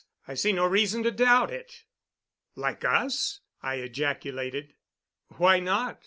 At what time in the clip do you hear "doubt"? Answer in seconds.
1.11-1.51